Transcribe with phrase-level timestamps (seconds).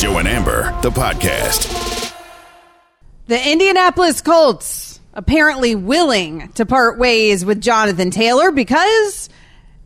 [0.00, 2.14] Joe and Amber, the podcast.
[3.26, 9.28] The Indianapolis Colts apparently willing to part ways with Jonathan Taylor because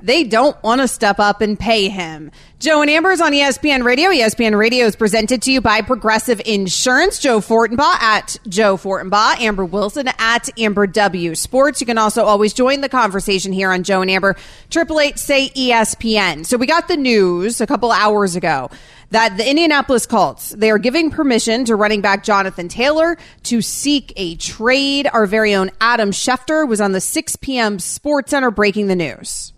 [0.04, 2.30] they don't want to step up and pay him.
[2.58, 4.10] Joe and Amber's on ESPN Radio.
[4.10, 7.18] ESPN Radio is presented to you by Progressive Insurance.
[7.18, 11.80] Joe Fortenbaugh at Joe Fortenbaugh, Amber Wilson at Amber W Sports.
[11.80, 14.36] You can also always join the conversation here on Joe and Amber.
[14.68, 16.44] Triple Eight say ESPN.
[16.44, 18.70] So we got the news a couple hours ago
[19.10, 24.12] that the Indianapolis Colts they are giving permission to running back Jonathan Taylor to seek
[24.16, 25.08] a trade.
[25.10, 27.78] Our very own Adam Schefter was on the 6 p.m.
[27.78, 29.53] Sports Center breaking the news.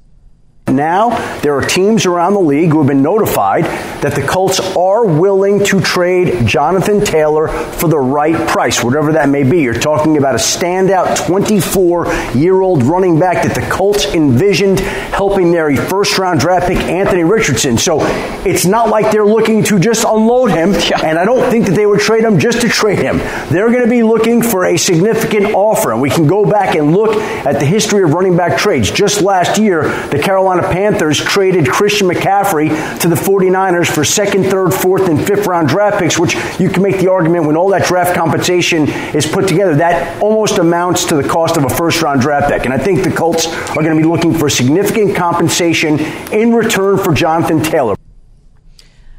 [0.73, 1.11] Now,
[1.43, 3.67] there are teams around the league who have been notified
[4.03, 9.29] that the Colts are willing to trade Jonathan Taylor for the right price, whatever that
[9.29, 9.63] may be.
[9.63, 15.53] You're talking about a standout 24 year old running back that the Colts envisioned helping
[15.53, 17.79] their first round draft pick, Anthony Richardson.
[17.79, 17.99] So
[18.45, 20.75] it's not like they're looking to just unload him,
[21.05, 23.19] and I don't think that they would trade him just to trade him.
[23.51, 26.93] They're going to be looking for a significant offer, and we can go back and
[26.93, 28.91] look at the history of running back trades.
[28.91, 32.69] Just last year, the Carolina Carolina Panthers traded Christian McCaffrey
[33.01, 36.83] to the 49ers for second, third, fourth, and fifth round draft picks, which you can
[36.83, 41.17] make the argument when all that draft compensation is put together, that almost amounts to
[41.17, 42.65] the cost of a first round draft pick.
[42.65, 45.99] And I think the Colts are going to be looking for significant compensation
[46.33, 47.97] in return for Jonathan Taylor.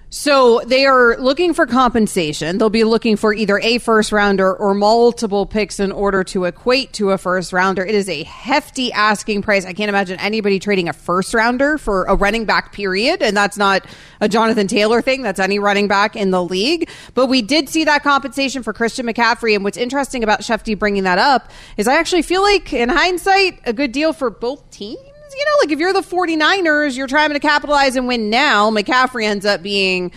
[0.10, 2.58] So they are looking for compensation.
[2.58, 6.94] They'll be looking for either a first rounder or multiple picks in order to equate
[6.94, 7.86] to a first rounder.
[7.86, 9.66] It is a hefty asking price.
[9.66, 13.22] I can't imagine anybody trading a first rounder for a running back period.
[13.22, 13.86] And that's not
[14.22, 15.24] a Jonathan Taylor thing.
[15.24, 16.90] That's any running back in the league.
[17.14, 19.56] But we did see that compensation for Christian McCaffrey.
[19.56, 23.60] And what's interesting about Shefty bringing that up is I actually feel like in hindsight,
[23.66, 25.07] a good deal for both teams
[25.38, 28.72] you know, like if you're the 49ers, you're trying to capitalize and win now.
[28.72, 30.12] McCaffrey ends up being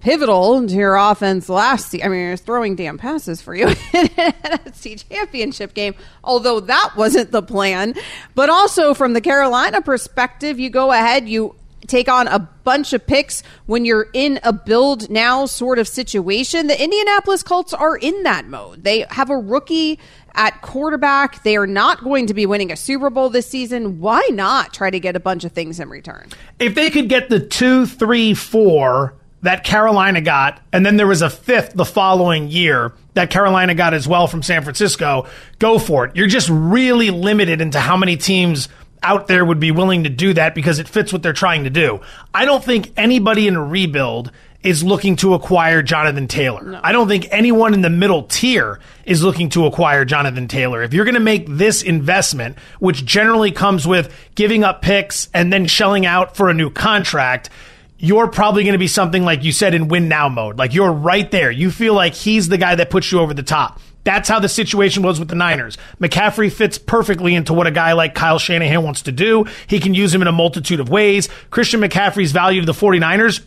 [0.00, 2.06] pivotal to your offense last season.
[2.06, 6.92] I mean, you're throwing damn passes for you in an NFC championship game, although that
[6.96, 7.94] wasn't the plan.
[8.34, 11.54] But also from the Carolina perspective, you go ahead, you
[11.86, 16.66] take on a bunch of picks when you're in a build now sort of situation.
[16.66, 18.84] The Indianapolis Colts are in that mode.
[18.84, 19.98] They have a rookie
[20.34, 21.42] at quarterback.
[21.42, 24.00] They are not going to be winning a Super Bowl this season.
[24.00, 26.28] Why not try to get a bunch of things in return?
[26.58, 31.20] If they could get the two, three, four that Carolina got, and then there was
[31.22, 35.26] a fifth the following year that Carolina got as well from San Francisco,
[35.58, 36.16] go for it.
[36.16, 38.68] You're just really limited into how many teams
[39.02, 41.70] out there would be willing to do that because it fits what they're trying to
[41.70, 42.00] do.
[42.32, 44.32] I don't think anybody in a rebuild
[44.64, 46.62] is looking to acquire Jonathan Taylor.
[46.64, 46.80] No.
[46.82, 50.82] I don't think anyone in the middle tier is looking to acquire Jonathan Taylor.
[50.82, 55.52] If you're going to make this investment, which generally comes with giving up picks and
[55.52, 57.50] then shelling out for a new contract,
[57.98, 60.58] you're probably going to be something like you said in win now mode.
[60.58, 61.50] Like you're right there.
[61.50, 63.80] You feel like he's the guy that puts you over the top.
[64.04, 65.78] That's how the situation was with the Niners.
[66.00, 69.46] McCaffrey fits perfectly into what a guy like Kyle Shanahan wants to do.
[69.66, 71.28] He can use him in a multitude of ways.
[71.50, 73.42] Christian McCaffrey's value to the 49ers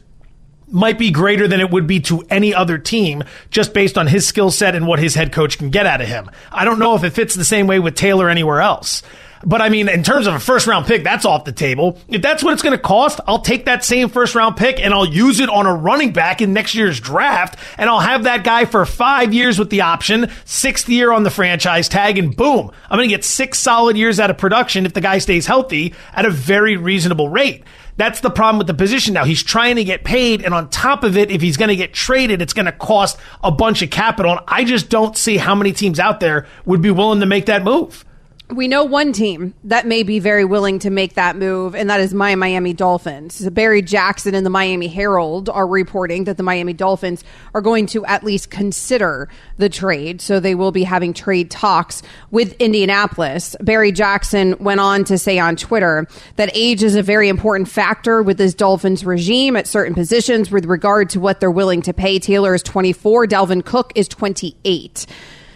[0.69, 4.27] might be greater than it would be to any other team just based on his
[4.27, 6.29] skill set and what his head coach can get out of him.
[6.51, 9.01] I don't know if it fits the same way with Taylor anywhere else.
[9.45, 11.99] But I mean, in terms of a first round pick, that's off the table.
[12.07, 14.93] If that's what it's going to cost, I'll take that same first round pick and
[14.93, 17.57] I'll use it on a running back in next year's draft.
[17.77, 21.29] And I'll have that guy for five years with the option, sixth year on the
[21.29, 24.93] franchise tag, and boom, I'm going to get six solid years out of production if
[24.93, 27.63] the guy stays healthy at a very reasonable rate.
[27.97, 29.25] That's the problem with the position now.
[29.25, 31.93] He's trying to get paid, and on top of it, if he's going to get
[31.93, 34.33] traded, it's going to cost a bunch of capital.
[34.33, 37.47] And I just don't see how many teams out there would be willing to make
[37.47, 38.05] that move
[38.49, 41.99] we know one team that may be very willing to make that move, and that
[41.99, 43.47] is my Miami Dolphins.
[43.49, 48.05] Barry Jackson and the Miami Herald are reporting that the Miami Dolphins are going to
[48.05, 49.27] at least consider
[49.57, 50.21] the trade.
[50.21, 53.57] So they will be having trade talks with Indianapolis.
[53.59, 58.23] Barry Jackson went on to say on Twitter that age is a very important factor
[58.23, 62.17] with this Dolphins regime at certain positions with regard to what they're willing to pay.
[62.17, 65.05] Taylor is 24, Dalvin Cook is 28.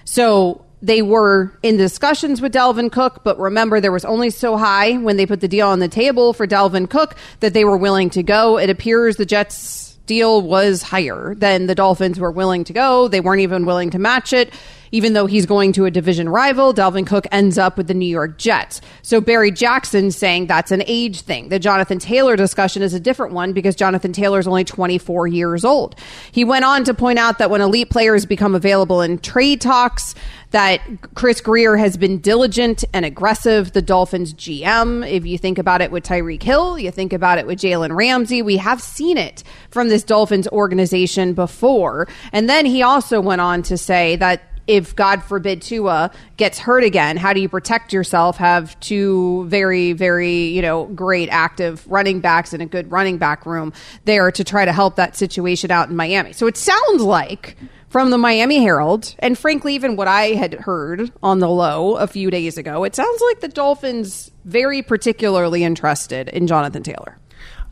[0.04, 4.98] So they were in discussions with Dalvin Cook, but remember there was only so high
[4.98, 8.10] when they put the deal on the table for Dalvin Cook that they were willing
[8.12, 8.58] to go.
[8.58, 13.08] It appears the Jets deal was higher than the Dolphins were willing to go.
[13.08, 14.52] They weren't even willing to match it.
[14.92, 18.08] even though he's going to a division rival, Dalvin Cook ends up with the New
[18.08, 18.82] York Jets.
[19.02, 21.50] So Barry Jackson saying that's an age thing.
[21.50, 25.64] The Jonathan Taylor discussion is a different one because Jonathan Taylor is only 24 years
[25.64, 25.96] old.
[26.32, 30.14] He went on to point out that when elite players become available in trade talks,
[30.52, 30.82] that
[31.16, 35.10] Chris Grier has been diligent and aggressive, the Dolphins GM.
[35.10, 38.42] If you think about it with Tyreek Hill, you think about it with Jalen Ramsey,
[38.42, 42.08] we have seen it from this Dolphins organization before.
[42.32, 46.84] And then he also went on to say that if God forbid Tua gets hurt
[46.84, 48.38] again, how do you protect yourself?
[48.38, 53.46] Have two very, very, you know, great active running backs and a good running back
[53.46, 53.74] room
[54.06, 56.34] there to try to help that situation out in Miami.
[56.34, 57.58] So it sounds like
[57.92, 62.08] from the Miami Herald, and frankly, even what I had heard on the low a
[62.08, 67.18] few days ago, it sounds like the Dolphins very particularly interested in Jonathan Taylor.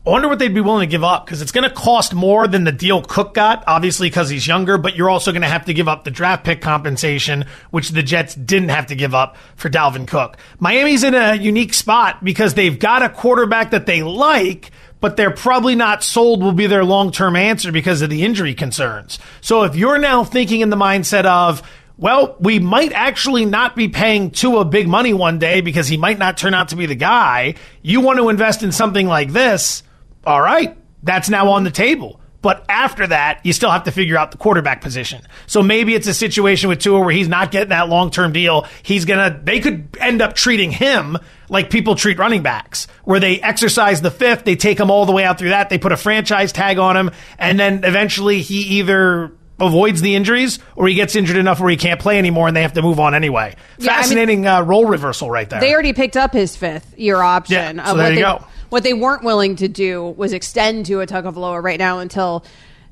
[0.06, 2.46] I wonder what they'd be willing to give up because it's going to cost more
[2.46, 5.64] than the deal Cook got, obviously because he's younger, but you're also going to have
[5.66, 9.38] to give up the draft pick compensation, which the Jets didn't have to give up
[9.56, 10.36] for Dalvin Cook.
[10.58, 14.70] Miami's in a unique spot because they've got a quarterback that they like,
[15.00, 18.54] but they're probably not sold will be their long term answer because of the injury
[18.54, 19.18] concerns.
[19.40, 21.62] So if you're now thinking in the mindset of,
[21.96, 26.18] well, we might actually not be paying Tua big money one day because he might
[26.18, 27.54] not turn out to be the guy.
[27.82, 29.82] You want to invest in something like this.
[30.24, 30.76] All right.
[31.02, 32.19] That's now on the table.
[32.42, 35.22] But after that, you still have to figure out the quarterback position.
[35.46, 38.66] So maybe it's a situation with Tua where he's not getting that long term deal.
[38.82, 41.18] He's gonna, they could end up treating him
[41.50, 45.12] like people treat running backs, where they exercise the fifth, they take him all the
[45.12, 48.78] way out through that, they put a franchise tag on him, and then eventually he
[48.78, 52.56] either avoids the injuries or he gets injured enough where he can't play anymore and
[52.56, 53.54] they have to move on anyway.
[53.78, 55.60] Yeah, I mean- Fascinating uh, role reversal right there.
[55.60, 57.76] They already picked up his fifth year option.
[57.76, 58.44] Yeah, so there you they, go.
[58.70, 62.44] What they weren't willing to do was extend Tua Tagovailoa right now until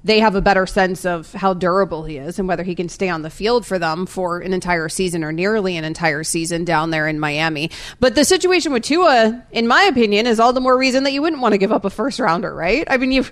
[0.05, 3.09] they have a better sense of how durable he is and whether he can stay
[3.09, 6.91] on the field for them for an entire season or nearly an entire season down
[6.91, 7.71] there in Miami.
[7.99, 11.23] But the situation with Tua, in my opinion, is all the more reason that you
[11.23, 12.85] wouldn't want to give up a first rounder, right?
[12.89, 13.25] I mean, you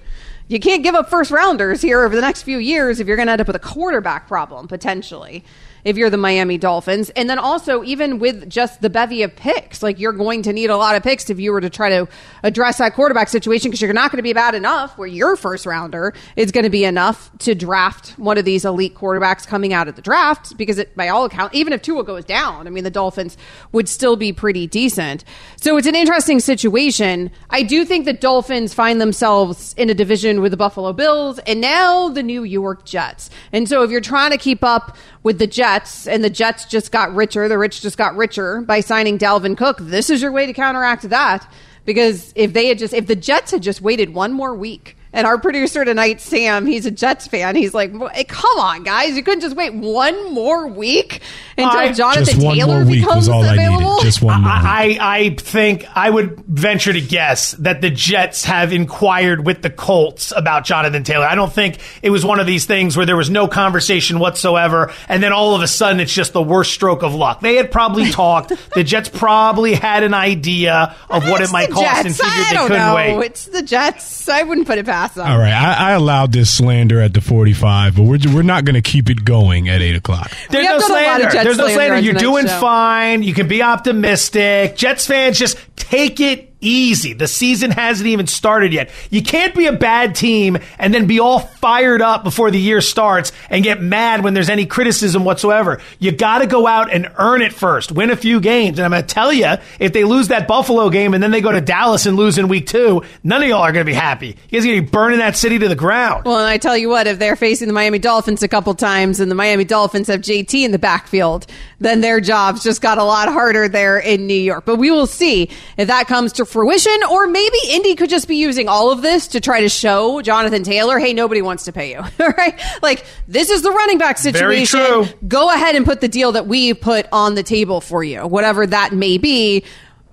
[0.48, 3.26] you can't give up first rounders here over the next few years if you're going
[3.26, 5.44] to end up with a quarterback problem potentially
[5.86, 7.10] if you're the Miami Dolphins.
[7.10, 10.68] And then also, even with just the bevy of picks, like you're going to need
[10.68, 12.08] a lot of picks if you were to try to
[12.42, 15.64] address that quarterback situation because you're not going to be bad enough where your first
[15.64, 19.86] rounder is going to be enough to draft one of these elite quarterbacks coming out
[19.86, 22.82] of the draft because it, by all accounts, even if Tua goes down, I mean,
[22.82, 23.36] the Dolphins
[23.70, 25.22] would still be pretty decent.
[25.54, 27.30] So it's an interesting situation.
[27.50, 31.60] I do think the Dolphins find themselves in a division with the Buffalo Bills and
[31.60, 33.30] now the New York Jets.
[33.52, 34.96] And so if you're trying to keep up
[35.26, 38.78] with the Jets, and the Jets just got richer, the rich just got richer by
[38.78, 39.78] signing Dalvin Cook.
[39.80, 41.52] This is your way to counteract that.
[41.84, 45.26] Because if they had just, if the Jets had just waited one more week, and
[45.26, 47.56] our producer tonight, Sam, he's a Jets fan.
[47.56, 51.20] He's like, "Hey, eh, come on, guys, you couldn't just wait one more week
[51.58, 53.90] until I- Jonathan Just one Taylor more week becomes was all I available.
[53.96, 54.04] needed.
[54.04, 54.52] Just one more.
[54.52, 54.62] week.
[54.64, 59.70] I, I think I would venture to guess that the Jets have inquired with the
[59.70, 61.24] Colts about Jonathan Taylor.
[61.26, 64.92] I don't think it was one of these things where there was no conversation whatsoever,
[65.08, 67.40] and then all of a sudden it's just the worst stroke of luck.
[67.40, 68.52] They had probably talked.
[68.74, 72.32] The Jets probably had an idea of what It's it might the cost and figured
[72.34, 72.94] I they don't couldn't know.
[72.94, 73.26] wait.
[73.26, 74.28] It's the Jets.
[74.28, 75.26] I wouldn't put it past them.
[75.26, 78.74] All right, I, I allowed this slander at the 45, but we're, we're not going
[78.74, 80.30] to keep it going at 8 o'clock.
[80.50, 81.44] There's no done a lot of slander.
[81.44, 82.04] There's no slander slander.
[82.04, 82.60] You're doing show.
[82.60, 83.22] fine.
[83.22, 84.76] You can be optimistic.
[84.76, 87.12] Jets fans, just take it easy.
[87.12, 88.90] The season hasn't even started yet.
[89.10, 92.80] You can't be a bad team and then be all fired up before the year
[92.80, 95.80] starts and get mad when there's any criticism whatsoever.
[95.98, 97.92] You got to go out and earn it first.
[97.92, 98.78] Win a few games.
[98.78, 101.40] And I'm going to tell you, if they lose that Buffalo game and then they
[101.40, 103.94] go to Dallas and lose in week two, none of y'all are going to be
[103.94, 104.28] happy.
[104.28, 106.24] You guys are going to be burning that city to the ground.
[106.24, 109.20] Well, and I tell you what, if they're facing the Miami Dolphins a couple times
[109.20, 111.46] and the Miami Dolphins have JT in the backfield,
[111.80, 114.64] then their jobs just got a lot harder there in New York.
[114.64, 118.36] But we will see if that comes to fruition, or maybe Indy could just be
[118.36, 121.90] using all of this to try to show Jonathan Taylor, hey, nobody wants to pay
[121.92, 121.98] you.
[121.98, 122.60] All right?
[122.82, 124.80] Like, this is the running back Very situation.
[124.80, 125.28] true.
[125.28, 128.66] Go ahead and put the deal that we put on the table for you, whatever
[128.66, 129.64] that may be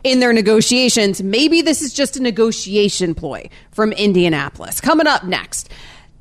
[0.03, 1.21] in their negotiations.
[1.23, 4.81] Maybe this is just a negotiation ploy from Indianapolis.
[4.81, 5.69] Coming up next.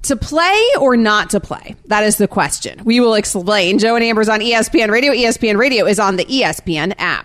[0.07, 1.77] To play or not to play?
[1.87, 2.83] That is the question.
[2.85, 3.79] We will explain.
[3.79, 5.13] Joe and Amber's on ESPN Radio.
[5.13, 7.25] ESPN Radio is on the ESPN app.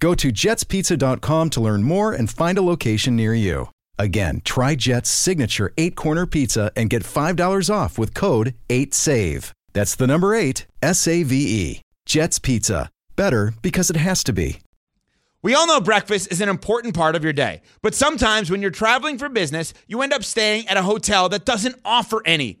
[0.00, 3.68] Go to jetspizza.com to learn more and find a location near you.
[3.98, 9.52] Again, try Jet's signature eight corner pizza and get $5 off with code 8SAVE.
[9.74, 11.82] That's the number eight, S A V E.
[12.06, 12.88] Jet's Pizza.
[13.14, 14.60] Better because it has to be.
[15.42, 18.70] We all know breakfast is an important part of your day, but sometimes when you're
[18.70, 22.60] traveling for business, you end up staying at a hotel that doesn't offer any.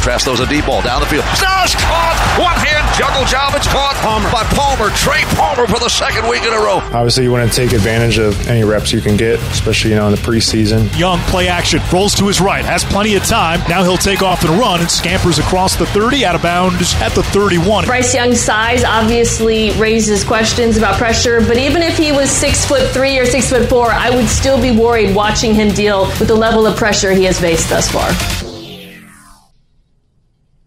[0.00, 1.24] Trask throws a deep ball down the field.
[1.36, 2.16] Snows caught.
[2.40, 3.52] One hand juggle job.
[3.54, 4.30] It's caught Palmer.
[4.32, 4.88] by Palmer.
[4.96, 6.80] Trey Palmer for the second week in a row.
[6.92, 10.06] Obviously, you want to take advantage of any reps you can get, especially you know
[10.06, 10.88] in the preseason.
[10.98, 13.60] Young play action rolls to his right, has plenty of time.
[13.68, 17.12] Now he'll take off and run and scampers across the 30 out of bounds at
[17.12, 17.84] the 31.
[17.84, 22.88] Bryce Young's size obviously raises questions about pressure, but even if he was six foot
[22.90, 26.34] three or six foot four, I would still be worried watching him deal with the
[26.34, 28.49] level of pressure he has faced thus far.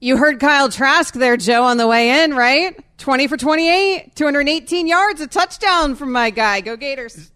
[0.04, 2.78] You heard Kyle Trask there, Joe, on the way in, right?
[2.98, 6.60] 20 for 28, 218 yards, a touchdown from my guy.
[6.60, 7.32] Go Gators.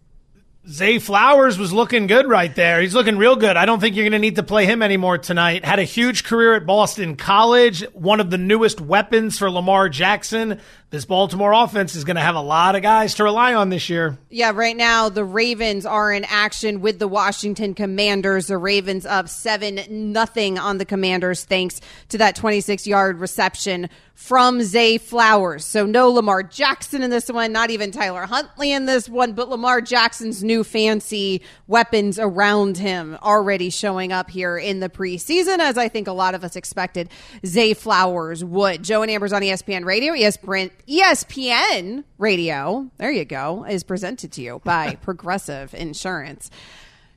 [0.69, 2.81] Zay Flowers was looking good right there.
[2.81, 3.55] He's looking real good.
[3.55, 5.63] I don't think you're going to need to play him anymore tonight.
[5.63, 10.59] Had a huge career at Boston College, one of the newest weapons for Lamar Jackson.
[10.89, 13.89] This Baltimore offense is going to have a lot of guys to rely on this
[13.89, 14.17] year.
[14.29, 18.47] Yeah, right now the Ravens are in action with the Washington Commanders.
[18.47, 24.97] The Ravens up 7 nothing on the Commanders thanks to that 26-yard reception from Zay
[24.97, 25.63] Flowers.
[25.63, 29.49] So no Lamar Jackson in this one, not even Tyler Huntley in this one, but
[29.49, 35.77] Lamar Jackson's new fancy weapons around him already showing up here in the preseason, as
[35.77, 37.09] I think a lot of us expected
[37.45, 38.83] Zay Flowers would.
[38.83, 44.41] Joe and Amber's on ESPN Radio, ESPN, ESPN Radio, there you go, is presented to
[44.41, 46.49] you by Progressive Insurance.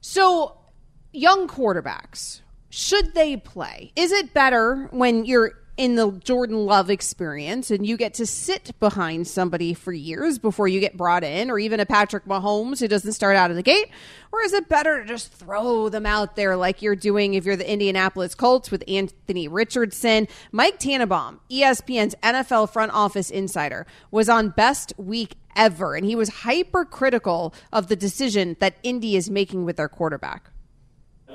[0.01, 0.57] So,
[1.13, 3.93] young quarterbacks, should they play?
[3.95, 8.79] Is it better when you're in the Jordan Love experience and you get to sit
[8.81, 12.87] behind somebody for years before you get brought in, or even a Patrick Mahomes who
[12.87, 13.89] doesn't start out of the gate?
[14.31, 17.57] Or is it better to just throw them out there like you're doing if you're
[17.57, 20.29] the Indianapolis Colts with Anthony Richardson?
[20.53, 26.29] Mike Tannenbaum, ESPN's NFL front office insider, was on best week ever, and he was
[26.29, 30.51] hypercritical of the decision that Indy is making with their quarterback.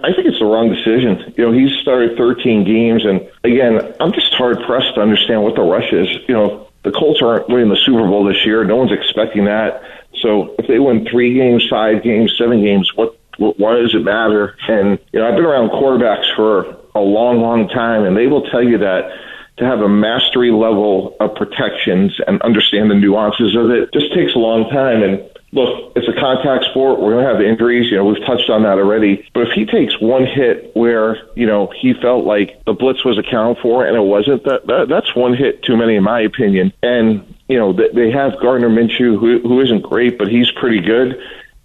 [0.03, 1.33] I think it's the wrong decision.
[1.37, 5.55] You know, he's started 13 games, and again, I'm just hard pressed to understand what
[5.55, 6.07] the rush is.
[6.27, 8.63] You know, the Colts aren't winning the Super Bowl this year.
[8.63, 9.81] No one's expecting that.
[10.21, 14.03] So if they win three games, five games, seven games, what, what why does it
[14.03, 14.55] matter?
[14.67, 18.43] And you know, I've been around quarterbacks for a long, long time, and they will
[18.49, 19.11] tell you that
[19.57, 24.35] to have a mastery level of protections and understand the nuances of it just takes
[24.35, 25.01] a long time.
[25.01, 25.23] And
[25.55, 26.99] look, it's a contact sport.
[26.99, 27.89] We're going to have injuries.
[27.89, 29.27] You know, we've touched on that already.
[29.33, 33.17] But if he takes one hit where, you know, he felt like the blitz was
[33.17, 36.73] accounted for and it wasn't, that, that that's one hit too many, in my opinion.
[36.83, 41.17] And, you know, they have Gardner Minshew, who, who isn't great, but he's pretty good.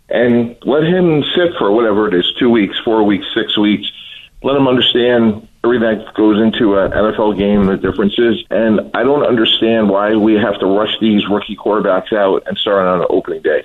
[0.09, 3.91] And let him sit for whatever it is two weeks, four weeks, six weeks.
[4.43, 8.45] Let him understand everything that goes into an NFL game, the differences.
[8.51, 12.87] And I don't understand why we have to rush these rookie quarterbacks out and start
[12.87, 13.65] on an opening day.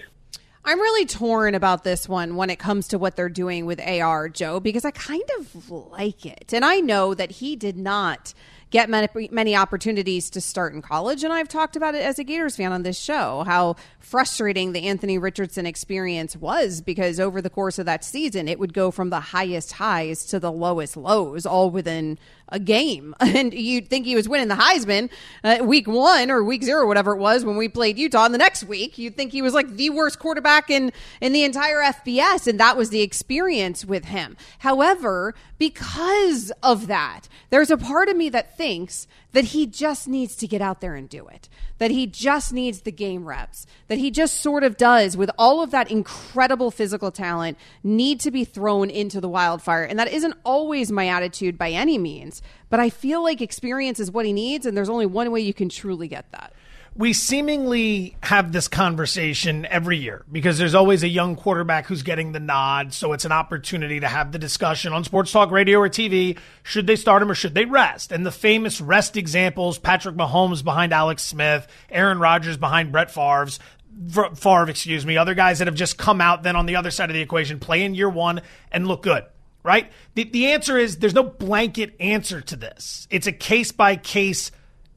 [0.67, 4.29] I'm really torn about this one when it comes to what they're doing with AR,
[4.29, 6.53] Joe, because I kind of like it.
[6.53, 8.33] And I know that he did not
[8.71, 11.23] get many, many opportunities to start in college.
[11.23, 14.87] And I've talked about it as a Gators fan on this show, how frustrating the
[14.87, 19.11] Anthony Richardson experience was because over the course of that season, it would go from
[19.11, 22.17] the highest highs to the lowest lows all within
[22.49, 23.13] a game.
[23.35, 25.09] And you'd think he was winning the Heisman
[25.43, 28.23] uh, week one or week zero, whatever it was when we played Utah.
[28.23, 31.43] And the next week, you'd think he was like the worst quarterback in, in the
[31.43, 32.47] entire FBS.
[32.47, 34.37] And that was the experience with him.
[34.59, 40.33] However, because of that, there's a part of me that thinks that he just needs
[40.33, 43.97] to get out there and do it, that he just needs the game reps, that
[43.97, 48.45] he just sort of does with all of that incredible physical talent need to be
[48.45, 49.83] thrown into the wildfire.
[49.83, 54.09] And that isn't always my attitude by any means, but I feel like experience is
[54.09, 54.65] what he needs.
[54.65, 56.53] And there's only one way you can truly get that
[56.97, 62.31] we seemingly have this conversation every year because there's always a young quarterback who's getting
[62.31, 62.93] the nod.
[62.93, 66.39] So it's an opportunity to have the discussion on sports talk radio or TV.
[66.63, 68.13] Should they start him or should they rest?
[68.13, 73.59] And the famous rest examples Patrick Mahomes behind Alex Smith, Aaron Rodgers behind Brett Favre's.
[74.35, 77.09] Favre, excuse me, other guys that have just come out then on the other side
[77.09, 79.23] of the equation, play in year one and look good
[79.63, 79.91] right?
[80.13, 83.07] The, the answer is there's no blanket answer to this.
[83.09, 84.51] It's a case by case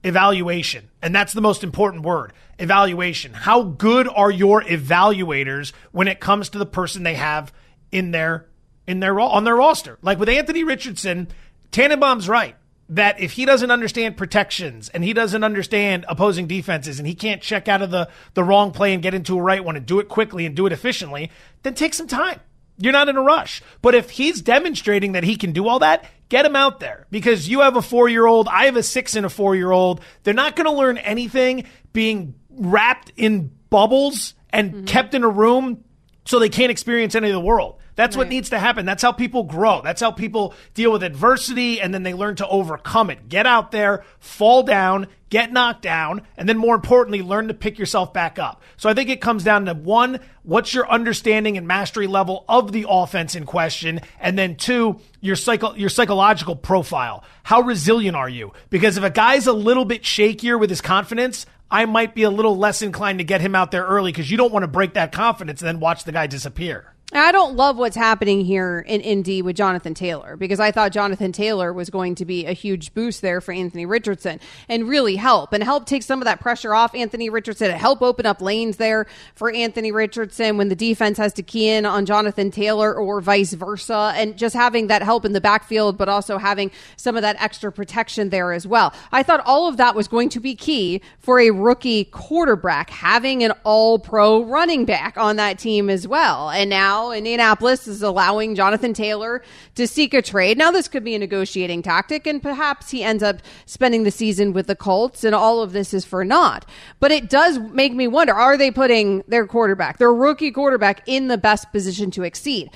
[0.05, 0.91] evaluation.
[1.03, 3.33] And that's the most important word evaluation.
[3.33, 7.53] How good are your evaluators when it comes to the person they have
[7.93, 8.47] in their
[8.87, 9.99] in their on their roster?
[10.03, 11.29] Like with Anthony Richardson,
[11.71, 12.57] Tannenbaum's right
[12.91, 17.43] that if he doesn't understand protections and he doesn't understand opposing defenses and he can't
[17.43, 20.01] check out of the, the wrong play and get into a right one and do
[20.01, 21.31] it quickly and do it efficiently,
[21.63, 22.41] then take some time.
[22.79, 23.63] You're not in a rush.
[23.83, 27.49] But if he's demonstrating that he can do all that, get him out there because
[27.49, 28.49] you have a four year old.
[28.49, 30.01] I have a six and a four year old.
[30.23, 34.85] They're not going to learn anything being wrapped in bubbles and mm-hmm.
[34.85, 35.85] kept in a room
[36.25, 37.79] so they can't experience any of the world.
[37.99, 38.23] That's right.
[38.23, 38.87] what needs to happen.
[38.87, 39.83] That's how people grow.
[39.83, 43.29] That's how people deal with adversity and then they learn to overcome it.
[43.29, 47.77] Get out there, fall down, get knocked down, and then more importantly, learn to pick
[47.77, 48.63] yourself back up.
[48.77, 52.71] So I think it comes down to one, what's your understanding and mastery level of
[52.71, 54.01] the offense in question?
[54.21, 57.25] And then two, your psycho, your psychological profile.
[57.43, 58.53] How resilient are you?
[58.71, 62.31] Because if a guy's a little bit shakier with his confidence, I might be a
[62.31, 64.95] little less inclined to get him out there early because you don't want to break
[64.95, 66.95] that confidence and then watch the guy disappear.
[67.15, 71.33] I don't love what's happening here in Indy with Jonathan Taylor because I thought Jonathan
[71.33, 75.55] Taylor was going to be a huge boost there for Anthony Richardson and really help
[75.55, 78.77] and help take some of that pressure off Anthony Richardson and help open up lanes
[78.77, 83.23] there for Anthony Richardson when the defense has to key in on Jonathan Taylor or
[83.23, 87.23] vice versa and just having that help in the backfield but also having some of
[87.23, 88.93] that extra protection there as well.
[89.13, 93.43] I thought all of that was going to be key for a rookie quarterback having
[93.43, 96.51] an all pro running back on that team as well.
[96.51, 99.43] And now now Indianapolis is allowing Jonathan Taylor
[99.77, 100.59] to seek a trade.
[100.59, 103.37] Now, this could be a negotiating tactic, and perhaps he ends up
[103.67, 106.67] spending the season with the Colts, and all of this is for naught.
[106.99, 111.29] But it does make me wonder are they putting their quarterback, their rookie quarterback, in
[111.29, 112.71] the best position to exceed?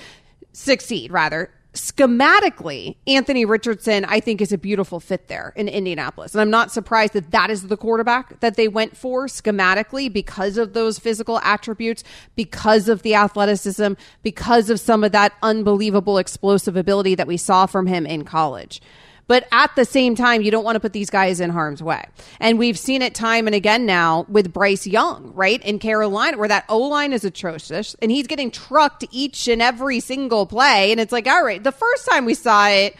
[0.53, 6.33] Succeed, rather schematically, Anthony Richardson, I think, is a beautiful fit there in Indianapolis.
[6.33, 10.57] And I'm not surprised that that is the quarterback that they went for schematically because
[10.57, 12.03] of those physical attributes,
[12.35, 17.65] because of the athleticism, because of some of that unbelievable explosive ability that we saw
[17.65, 18.79] from him in college.
[19.27, 22.03] But at the same time, you don't want to put these guys in harm's way.
[22.39, 25.61] And we've seen it time and again now with Bryce Young, right?
[25.63, 29.99] In Carolina, where that O line is atrocious and he's getting trucked each and every
[29.99, 30.91] single play.
[30.91, 32.95] And it's like, all right, the first time we saw it,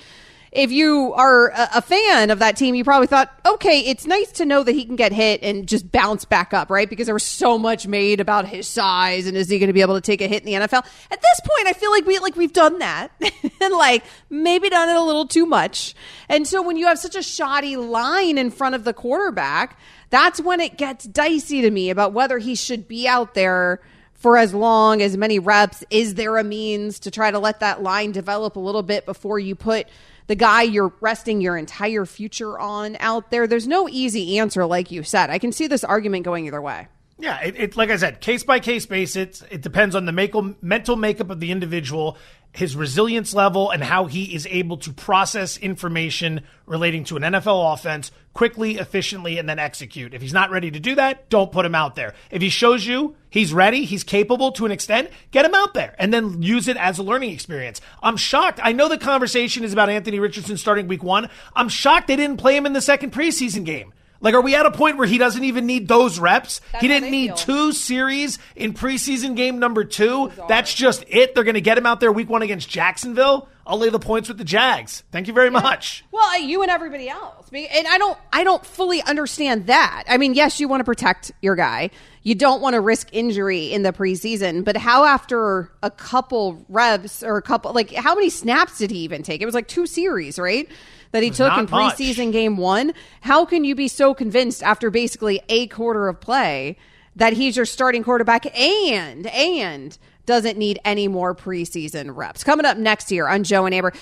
[0.54, 4.46] if you are a, fan of that team, you probably thought, okay, it's nice to
[4.46, 6.88] know that he can get hit and just bounce back up, right?
[6.88, 9.82] Because there was so much made about his size and is he going to be
[9.82, 10.86] able to take a hit in the NFL?
[11.10, 13.12] At this point, I feel like we like we've done that
[13.62, 15.96] and like maybe done it a little too much.
[16.30, 19.80] And so when you have such a shoddy line in front of the quarterback,
[20.12, 23.82] that's when it gets dicey to me about whether he should be out there
[24.14, 25.84] for as long as many reps.
[25.90, 29.40] Is there a means to try to let that line develop a little bit before
[29.40, 29.88] you put
[30.28, 33.48] the guy you're resting your entire future on out there.
[33.48, 35.30] There's no easy answer, like you said.
[35.30, 36.88] I can see this argument going either way.
[37.20, 39.44] Yeah, it, it, like I said, case by case basis.
[39.50, 42.18] It depends on the make, mental makeup of the individual,
[42.54, 47.74] his resilience level, and how he is able to process information relating to an NFL
[47.74, 50.14] offense quickly, efficiently, and then execute.
[50.14, 52.14] If he's not ready to do that, don't put him out there.
[52.32, 55.96] If he shows you he's ready, he's capable to an extent, get him out there
[56.00, 57.82] and then use it as a learning experience.
[58.02, 58.60] I'm shocked.
[58.62, 61.30] I know the conversation is about Anthony Richardson starting week one.
[61.56, 63.94] I'm shocked they didn't play him in the second preseason game.
[64.24, 66.62] Like, are we at a point where he doesn't even need those reps?
[66.72, 67.36] That's he didn't need feel.
[67.36, 70.32] two series in preseason game number two.
[70.48, 71.36] That's just it.
[71.36, 73.50] They're going to get him out there week one against Jacksonville.
[73.66, 75.04] I'll lay the points with the Jags.
[75.12, 76.04] Thank you very much.
[76.12, 77.48] Well, you and everybody else.
[77.54, 80.04] And I don't I don't fully understand that.
[80.08, 81.90] I mean, yes, you want to protect your guy.
[82.24, 87.24] You don't want to risk injury in the preseason, but how after a couple reps
[87.24, 89.42] or a couple like how many snaps did he even take?
[89.42, 90.68] It was like two series, right?
[91.14, 92.92] That he took Not in preseason game 1.
[93.22, 96.76] How can you be so convinced after basically a quarter of play
[97.16, 99.96] that he's your starting quarterback and and
[100.26, 102.44] doesn't need any more preseason reps?
[102.44, 103.94] Coming up next year on Joe and Amber.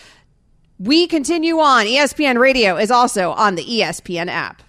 [0.80, 1.86] We continue on.
[1.86, 4.63] ESPN Radio is also on the ESPN app.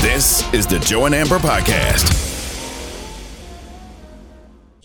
[0.00, 2.27] This is the Joe and Amber Podcast.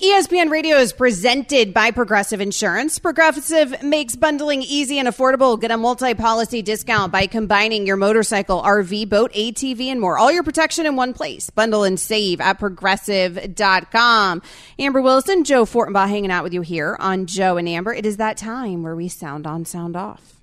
[0.03, 2.99] ESPN Radio is presented by Progressive Insurance.
[2.99, 5.57] Progressive makes bundling easy and affordable.
[5.57, 10.17] Get a multi policy discount by combining your motorcycle, RV, boat, ATV, and more.
[10.17, 11.49] All your protection in one place.
[11.49, 14.41] Bundle and save at progressive.com.
[14.77, 17.93] Amber Wilson, Joe Fortenbaugh hanging out with you here on Joe and Amber.
[17.93, 20.41] It is that time where we sound on, sound off.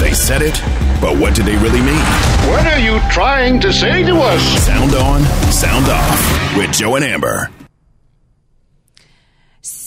[0.00, 0.58] They said it,
[1.02, 2.00] but what did they really mean?
[2.48, 4.42] What are you trying to say to us?
[4.64, 7.50] Sound on, sound off with Joe and Amber.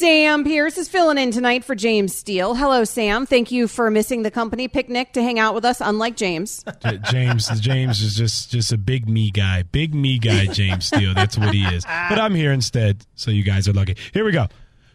[0.03, 2.55] Sam Pierce is filling in tonight for James Steele.
[2.55, 3.25] Hello, Sam.
[3.25, 6.65] Thank you for missing the company picnic to hang out with us, unlike James.
[7.09, 9.63] James James is just just a big me guy.
[9.63, 11.13] Big me guy James Steele.
[11.13, 11.85] That's what he is.
[11.85, 13.95] But I'm here instead, so you guys are lucky.
[14.13, 14.47] Here we go.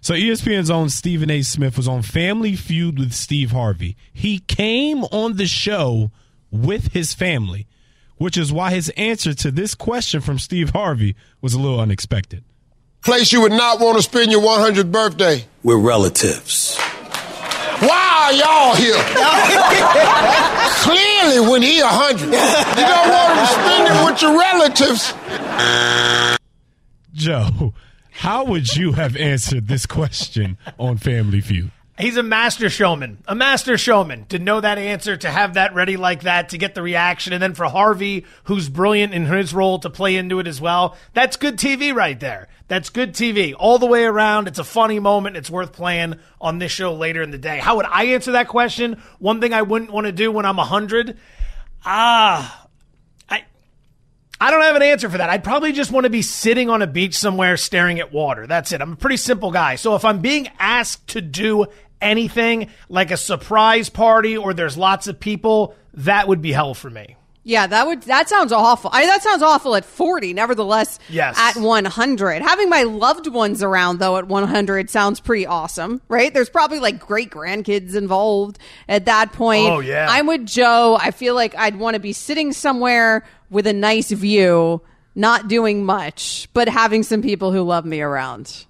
[0.03, 1.41] So ESPN's own Stephen A.
[1.41, 3.97] Smith was on Family Feud with Steve Harvey.
[4.13, 6.11] He came on the show
[6.51, 7.67] with his family,
[8.19, 12.45] which is why his answer to this question from Steve Harvey was a little unexpected.
[13.03, 15.45] Place you would not want to spend your 100th birthday.
[15.63, 16.77] We're relatives.
[17.81, 18.95] Why are y'all here?
[20.83, 25.15] Clearly, when he 100, you don't want to spend it with your relatives.
[27.15, 27.73] Joe,
[28.11, 31.71] how would you have answered this question on Family Feud?
[31.99, 35.97] He's a master showman, a master showman to know that answer, to have that ready
[35.97, 37.33] like that, to get the reaction.
[37.33, 40.97] And then for Harvey, who's brilliant in his role, to play into it as well.
[41.13, 42.47] That's good TV right there.
[42.69, 44.47] That's good TV all the way around.
[44.47, 45.37] It's a funny moment.
[45.37, 47.59] It's worth playing on this show later in the day.
[47.59, 49.03] How would I answer that question?
[49.19, 51.19] One thing I wouldn't want to do when I'm 100?
[51.85, 52.69] Ah,
[54.41, 55.31] I don't have an answer for that.
[55.31, 58.47] I'd probably just want to be sitting on a beach somewhere staring at water.
[58.47, 58.81] That's it.
[58.81, 59.75] I'm a pretty simple guy.
[59.75, 61.67] So if I'm being asked to do
[62.01, 66.91] anything like a surprise party or there's lots of people, that would be hell for
[66.91, 67.17] me.
[67.45, 68.91] Yeah, that would that sounds awful.
[68.93, 70.35] I that sounds awful at 40.
[70.35, 71.35] Nevertheless, Yes.
[71.39, 72.43] at 100.
[72.43, 76.35] Having my loved ones around though at 100 sounds pretty awesome, right?
[76.35, 79.71] There's probably like great grandkids involved at that point.
[79.71, 80.09] Oh, yeah.
[80.11, 80.99] I'm with Joe.
[81.01, 84.83] I feel like I'd want to be sitting somewhere with a nice view,
[85.15, 88.67] not doing much, but having some people who love me around.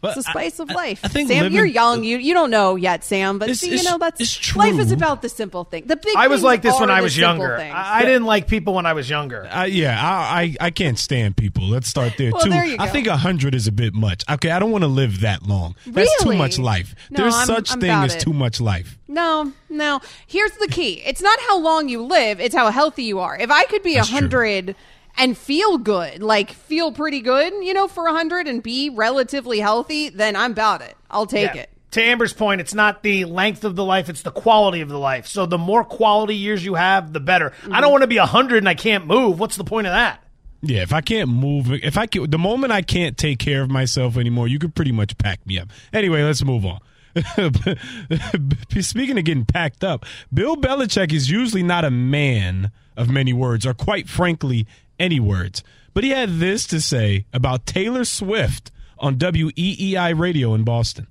[0.00, 1.00] But it's the spice of life.
[1.02, 2.04] I think Sam, living- you're young.
[2.04, 3.38] You you don't know yet, Sam.
[3.38, 5.84] But It's- see, you know that's it's life is about the simple thing.
[5.86, 6.14] The big.
[6.16, 7.56] I was like this when I the was simple younger.
[7.58, 7.74] things.
[7.76, 9.48] I, I didn't like people when I was younger.
[9.50, 11.64] Uh, yeah, I, I I can't stand people.
[11.64, 12.30] Let's start there.
[12.32, 12.92] Well, Two, there you I go.
[12.92, 14.22] think hundred is a bit much.
[14.30, 15.74] Okay, I don't want to live that long.
[15.86, 16.94] That's too much life.
[17.10, 18.20] No, There's I'm- such I'm thing as it.
[18.20, 18.98] too much life.
[19.08, 20.00] No, no.
[20.26, 21.02] Here's the key.
[21.04, 23.36] It's not how long you live, it's how healthy you are.
[23.36, 24.76] If I could be a 100
[25.18, 29.58] and feel good, like feel pretty good, you know, for a 100 and be relatively
[29.60, 30.96] healthy, then I'm about it.
[31.10, 31.62] I'll take Yeah.
[31.62, 31.70] it.
[31.92, 34.98] To Amber's point, it's not the length of the life, it's the quality of the
[34.98, 35.26] life.
[35.26, 37.52] So the more quality years you have, the better.
[37.64, 37.80] I Mm-hmm.
[37.80, 39.40] don't want to be 100 and I can't move.
[39.40, 40.22] What's the point of that?
[40.60, 43.70] Yeah, if I can't move, if I can, the moment I can't take care of
[43.70, 45.68] myself anymore, you could pretty much pack me up.
[45.92, 46.80] Anyway, let's move on.
[48.80, 53.64] Speaking of getting packed up, Bill Belichick is usually not a man of many words,
[53.66, 54.66] or quite frankly,
[54.98, 55.62] any words.
[55.94, 61.06] But he had this to say about Taylor Swift on WEEI radio in Boston.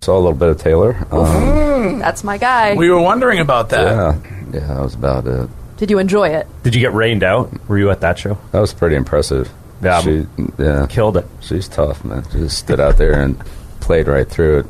[0.00, 0.96] Saw a little bit of Taylor.
[1.12, 2.74] Um, That's my guy.
[2.74, 3.82] We were wondering about that.
[3.92, 5.48] yeah, yeah, that was about it.
[5.76, 6.46] Did you enjoy it?
[6.62, 7.68] Did you get rained out?
[7.68, 8.38] Were you at that show?
[8.52, 9.50] That was pretty impressive.
[9.82, 10.00] Yeah.
[10.00, 10.26] she
[10.58, 11.26] yeah killed it.
[11.40, 12.24] She's tough, man.
[12.30, 13.38] She just stood out there and
[13.80, 14.66] played right through it.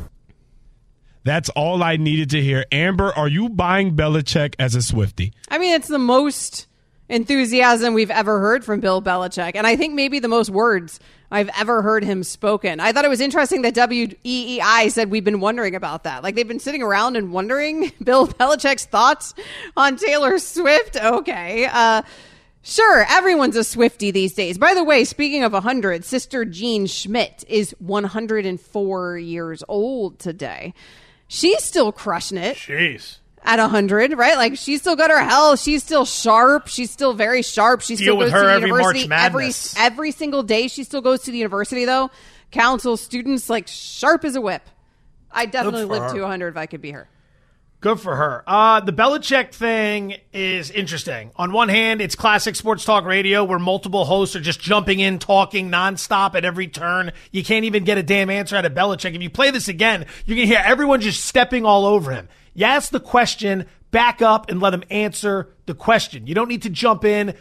[1.24, 2.64] That's all I needed to hear.
[2.72, 5.32] Amber, are you buying Belichick as a Swifty?
[5.50, 6.66] I mean, it's the most
[7.12, 9.52] enthusiasm we've ever heard from Bill Belichick.
[9.54, 10.98] And I think maybe the most words
[11.30, 12.80] I've ever heard him spoken.
[12.80, 16.22] I thought it was interesting that WEEI said we've been wondering about that.
[16.22, 19.34] Like they've been sitting around and wondering Bill Belichick's thoughts
[19.76, 20.96] on Taylor Swift.
[20.96, 21.66] Okay.
[21.70, 22.02] Uh,
[22.64, 24.56] Sure, everyone's a Swifty these days.
[24.56, 30.72] By the way, speaking of 100, Sister Jean Schmidt is 104 years old today.
[31.26, 33.18] She's still crushing it Jeez.
[33.44, 34.36] At 100, right?
[34.36, 35.60] Like she's still got her health.
[35.60, 36.68] She's still sharp.
[36.68, 37.80] She's still very sharp.
[37.82, 39.74] She Deal still with goes her to the every March university every Madness.
[39.78, 40.68] every single day.
[40.68, 42.10] She still goes to the university though.
[42.50, 44.62] Counsels students like sharp as a whip.
[45.30, 46.14] I definitely live her.
[46.14, 47.08] to 100 if I could be her.
[47.80, 48.44] Good for her.
[48.46, 51.32] Uh, the Belichick thing is interesting.
[51.34, 55.18] On one hand, it's classic sports talk radio where multiple hosts are just jumping in,
[55.18, 57.10] talking nonstop at every turn.
[57.32, 59.16] You can't even get a damn answer out of Belichick.
[59.16, 62.28] If you play this again, you can hear everyone just stepping all over him.
[62.54, 66.26] You ask the question, back up and let them answer the question.
[66.26, 67.34] You don't need to jump in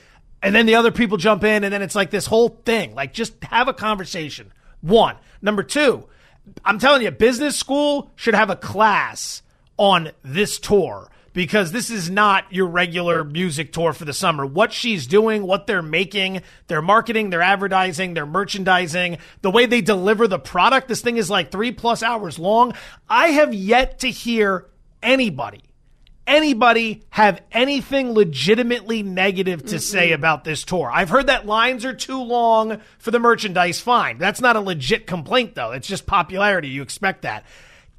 [0.43, 2.93] and then the other people jump in and then it's like this whole thing.
[2.95, 4.51] Like just have a conversation.
[4.81, 5.15] One.
[5.41, 6.07] Number two,
[6.63, 9.41] I'm telling you, business school should have a class
[9.77, 14.45] on this tour because this is not your regular music tour for the summer.
[14.45, 19.81] What she's doing, what they're making, their marketing, their advertising, their merchandising, the way they
[19.81, 20.87] deliver the product.
[20.87, 22.73] This thing is like three plus hours long.
[23.09, 24.67] I have yet to hear
[25.03, 25.63] anybody
[26.27, 30.89] anybody have anything legitimately negative to say about this tour.
[30.91, 33.79] I've heard that lines are too long for the merchandise.
[33.79, 34.17] Fine.
[34.17, 35.71] That's not a legit complaint, though.
[35.71, 36.69] It's just popularity.
[36.69, 37.45] You expect that.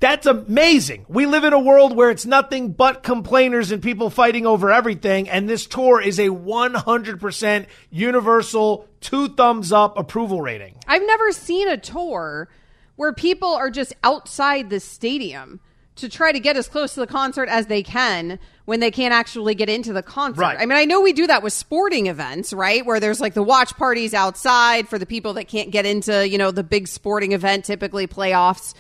[0.01, 1.05] That's amazing.
[1.09, 5.29] We live in a world where it's nothing but complainers and people fighting over everything.
[5.29, 10.77] And this tour is a 100% universal two thumbs up approval rating.
[10.89, 12.49] I've never seen a tour
[12.97, 15.61] where people are just outside the stadium
[15.97, 19.13] to try to get as close to the concert as they can when they can't
[19.13, 20.41] actually get into the concert.
[20.41, 20.57] Right.
[20.59, 22.85] I mean, I know we do that with sporting events, right?
[22.85, 26.39] Where there's like the watch parties outside for the people that can't get into, you
[26.39, 28.75] know, the big sporting event, typically playoffs.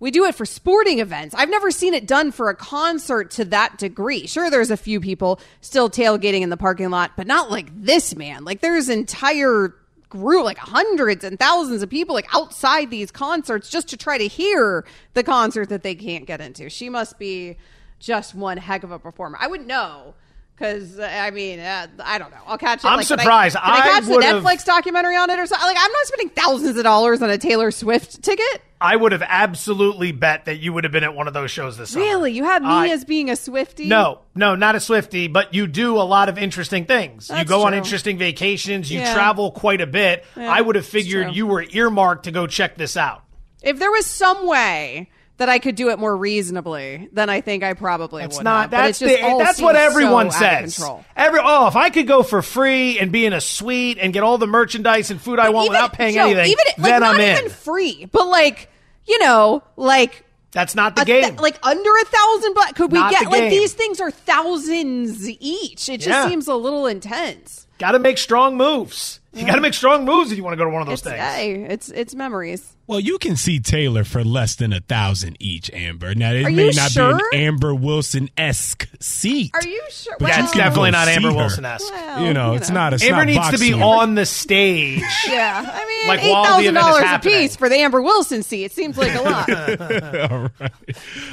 [0.00, 1.32] We do it for sporting events.
[1.38, 4.26] I've never seen it done for a concert to that degree.
[4.26, 8.16] Sure, there's a few people still tailgating in the parking lot, but not like this
[8.16, 8.44] man.
[8.44, 9.72] Like there's entire
[10.12, 14.28] group, like hundreds and thousands of people, like outside these concerts just to try to
[14.28, 16.68] hear the concert that they can't get into.
[16.68, 17.56] She must be
[17.98, 19.38] just one heck of a performer.
[19.40, 20.14] I wouldn't know.
[20.54, 22.36] Because I mean, uh, I don't know.
[22.46, 22.86] I'll catch it.
[22.86, 23.56] I'm like, can I- surprised.
[23.56, 25.66] Can I, I catch the Netflix documentary on it or something?
[25.66, 28.62] Like, I'm not spending thousands of dollars on a Taylor Swift ticket.
[28.82, 31.76] I would have absolutely bet that you would have been at one of those shows
[31.76, 32.04] this summer.
[32.04, 33.86] Really, you have me I- as being a Swifty?
[33.86, 37.28] No, no, not a Swifty, but you do a lot of interesting things.
[37.28, 39.14] you That's go on interesting vacations, you Yeah.
[39.14, 40.24] travel quite a bit.
[40.36, 43.22] Yeah, I would have figured you were earmarked to go check this out.
[43.62, 47.62] If there was some way that I could do it more reasonably, then I think
[47.64, 48.42] I probably would.
[48.44, 48.70] not have.
[48.70, 50.84] That's just that's what everyone so says.
[51.16, 54.22] Every oh, if I could go for free and be in a suite and get
[54.22, 57.00] all the merchandise and food I want Even- without paying Joe, anything, even like then
[57.00, 57.38] not I'm in.
[57.38, 58.68] even free, but like
[59.06, 61.36] you know, like That's not the a th- game.
[61.36, 62.72] like under a thousand bucks.
[62.72, 65.88] Could we Not get the like these things are thousands each?
[65.88, 66.28] It just Yeah.
[66.28, 67.66] seems a little intense.
[67.78, 69.20] got to make strong moves.
[69.32, 71.00] You got to make strong moves if you want to go to one of those
[71.00, 71.18] It's, things.
[71.20, 72.71] hey, it's it's memories.
[72.86, 76.14] Well, you can see Taylor for less than a thousand each, Amber.
[76.14, 77.16] Now it Are may you not sure?
[77.16, 79.50] be an Amber Wilson esque seat.
[79.54, 80.16] Are you sure?
[80.18, 81.32] But yeah, you it's definitely not Amber.
[81.32, 81.90] Wilson esque.
[81.92, 82.74] Well, you know, you it's know.
[82.74, 82.92] not.
[82.94, 83.82] It's Amber not needs to be boxing.
[83.82, 85.02] on the stage.
[85.28, 87.76] Yeah, I mean, Like, eight while the thousand event is dollars a piece for the
[87.76, 88.64] Amber Wilson seat.
[88.64, 89.48] It seems like a lot.
[90.32, 90.72] All right.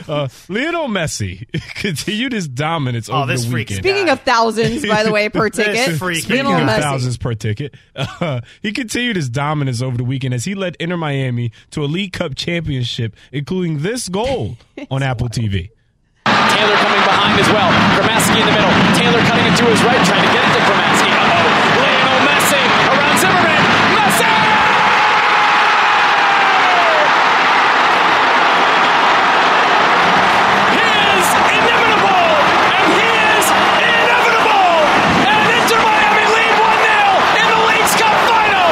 [0.08, 3.86] Uh, Lionel Messi continued his dominance Oh, over this the freaks weekend.
[3.86, 5.98] Speaking of thousands, by the way, per ticket.
[5.98, 6.80] Speaking Lionel of Messi.
[6.82, 10.98] thousands per ticket, uh, he continued his dominance over the weekend as he led Inter
[10.98, 11.39] Miami
[11.72, 14.58] to a League Cup championship, including this goal
[14.92, 15.70] on Apple TV.
[16.26, 17.70] Taylor coming behind as well.
[17.96, 18.76] Cremaschi in the middle.
[19.00, 21.10] Taylor cutting it to his right, trying to get it to Cremaschi.
[21.10, 21.80] Uh-oh.
[21.80, 23.64] Lionel Messi around Zimmerman.
[23.96, 24.28] Messi!
[30.70, 32.30] He is inimitable,
[32.76, 34.70] and he is inevitable.
[35.30, 38.70] And Inter Miami lead 1-0 in the Leagues Cup final.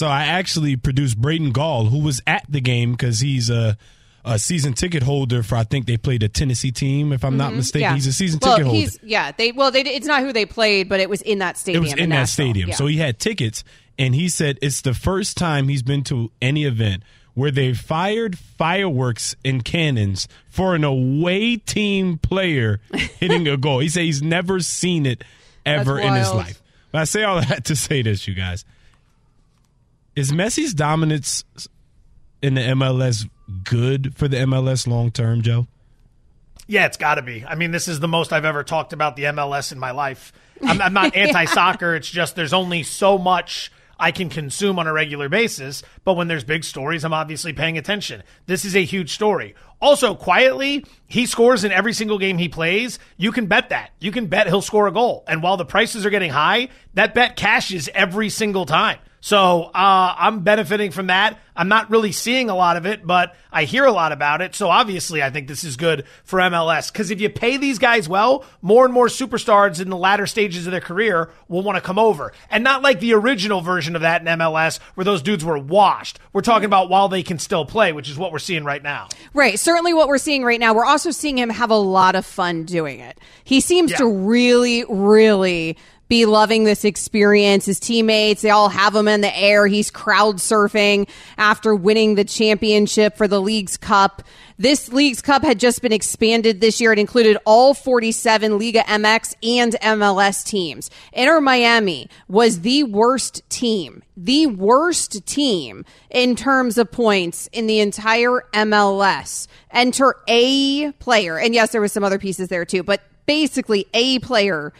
[0.00, 3.76] So I actually produced Braden Gall, who was at the game because he's a,
[4.24, 5.56] a season ticket holder for.
[5.56, 7.84] I think they played a Tennessee team, if I'm not mistaken.
[7.84, 7.92] Mm-hmm.
[7.92, 7.94] Yeah.
[7.96, 8.80] He's a season well, ticket holder.
[8.80, 11.58] He's, yeah, they well, they, it's not who they played, but it was in that
[11.58, 11.84] stadium.
[11.84, 12.46] It was in that Nashville.
[12.46, 12.68] stadium.
[12.70, 12.76] Yeah.
[12.76, 13.62] So he had tickets,
[13.98, 17.02] and he said it's the first time he's been to any event
[17.34, 22.80] where they fired fireworks and cannons for an away team player
[23.18, 23.80] hitting a goal.
[23.80, 25.22] He said he's never seen it
[25.66, 26.62] ever in his life.
[26.90, 28.64] But I say all that to say this, you guys.
[30.16, 31.44] Is Messi's dominance
[32.42, 33.28] in the MLS
[33.64, 35.66] good for the MLS long term, Joe?
[36.66, 37.44] Yeah, it's got to be.
[37.44, 40.32] I mean, this is the most I've ever talked about the MLS in my life.
[40.62, 41.94] I'm, I'm not anti soccer.
[41.94, 45.82] It's just there's only so much I can consume on a regular basis.
[46.04, 48.22] But when there's big stories, I'm obviously paying attention.
[48.46, 49.54] This is a huge story.
[49.80, 52.98] Also, quietly, he scores in every single game he plays.
[53.16, 53.90] You can bet that.
[53.98, 55.24] You can bet he'll score a goal.
[55.26, 58.98] And while the prices are getting high, that bet cashes every single time.
[59.20, 61.38] So uh, I'm benefiting from that.
[61.54, 64.54] I'm not really seeing a lot of it, but I hear a lot about it.
[64.54, 68.08] So obviously, I think this is good for MLS because if you pay these guys
[68.08, 71.82] well, more and more superstars in the latter stages of their career will want to
[71.82, 72.32] come over.
[72.50, 76.18] And not like the original version of that in MLS where those dudes were washed.
[76.32, 79.08] We're talking about while they can still play, which is what we're seeing right now.
[79.34, 79.58] Right.
[79.70, 80.74] Certainly what we're seeing right now.
[80.74, 83.16] We're also seeing him have a lot of fun doing it.
[83.44, 83.98] He seems Yeah.
[83.98, 85.76] to really, really
[86.10, 87.64] be loving this experience.
[87.64, 89.68] His teammates, they all have him in the air.
[89.68, 94.22] He's crowd surfing after winning the championship for the Leagues Cup.
[94.58, 96.92] This Leagues Cup had just been expanded this year.
[96.92, 100.90] It included all 47 Liga MX and MLS teams.
[101.12, 107.78] Inter Miami was the worst team, the worst team in terms of points in the
[107.78, 109.46] entire MLS.
[109.70, 111.38] Enter a player.
[111.38, 114.72] And yes, there was some other pieces there too, but basically a player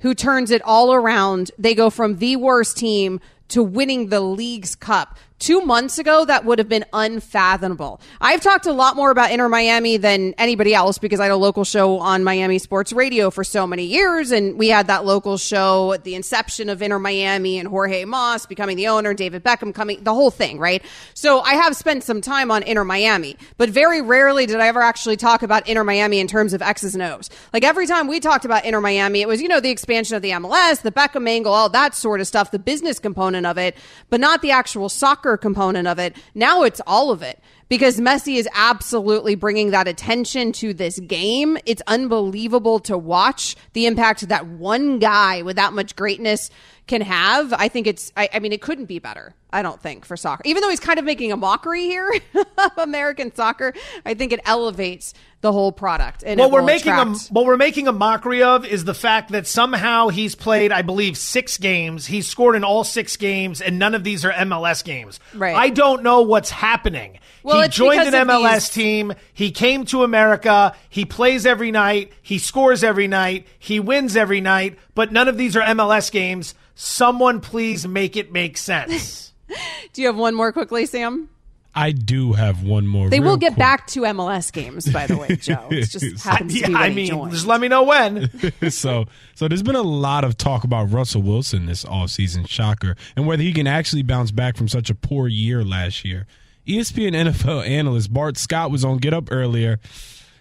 [0.00, 1.50] who turns it all around.
[1.58, 5.16] They go from the worst team to winning the league's cup.
[5.40, 7.98] Two months ago, that would have been unfathomable.
[8.20, 11.36] I've talked a lot more about Inter Miami than anybody else because I had a
[11.36, 14.32] local show on Miami Sports Radio for so many years.
[14.32, 18.44] And we had that local show at the inception of Inter Miami and Jorge Mas
[18.44, 20.84] becoming the owner, David Beckham coming, the whole thing, right?
[21.14, 24.82] So I have spent some time on Inter Miami, but very rarely did I ever
[24.82, 27.30] actually talk about Inter Miami in terms of X's and O's.
[27.54, 30.20] Like every time we talked about Inter Miami, it was, you know, the expansion of
[30.20, 33.74] the MLS, the Beckham angle, all that sort of stuff, the business component of it,
[34.10, 36.16] but not the actual soccer component of it.
[36.34, 37.40] Now it's all of it
[37.70, 41.56] because Messi is absolutely bringing that attention to this game.
[41.64, 46.50] It's unbelievable to watch the impact that one guy with that much greatness
[46.88, 47.52] can have.
[47.52, 49.34] I think it's, I, I mean, it couldn't be better.
[49.52, 52.78] I don't think for soccer, even though he's kind of making a mockery here of
[52.78, 53.72] American soccer.
[54.04, 56.22] I think it elevates the whole product.
[56.24, 59.46] And what we're making a, what we're making a mockery of is the fact that
[59.46, 62.06] somehow he's played, I believe, six games.
[62.06, 65.18] He's scored in all six games, and none of these are MLS games.
[65.34, 65.56] Right.
[65.56, 67.18] I don't know what's happening.
[67.42, 69.12] Well, he joined an MLS these- team.
[69.32, 70.74] He came to America.
[70.88, 72.12] He plays every night.
[72.22, 73.46] He scores every night.
[73.58, 74.78] He wins every night.
[74.94, 76.54] But none of these are MLS games.
[76.74, 79.32] Someone please make it make sense.
[79.92, 81.28] Do you have one more quickly, Sam?
[81.72, 83.08] I do have one more.
[83.08, 83.58] They will get quick.
[83.60, 85.68] back to MLS games, by the way, Joe.
[85.70, 87.30] It just happens to be yeah, when I mean, joined.
[87.30, 88.28] just let me know when.
[88.70, 89.04] so
[89.36, 93.44] so there's been a lot of talk about Russell Wilson this offseason, shocker, and whether
[93.44, 96.26] he can actually bounce back from such a poor year last year.
[96.66, 99.80] ESPN NFL analyst Bart Scott was on Get Up earlier,